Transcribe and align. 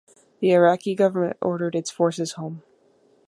The 0.39 0.49
Iraqi 0.53 0.95
government 0.95 1.37
ordered 1.43 1.75
its 1.75 1.91
forces 1.91 2.31
home. 2.31 2.63